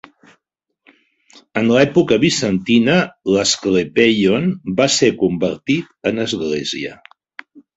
En 1.61 1.69
l'època 1.71 2.17
bizantina, 2.23 2.95
l'Asclepieion 3.35 4.49
va 4.81 4.89
ser 4.97 5.11
convertit 5.23 6.13
en 6.13 6.27
església. 6.29 6.99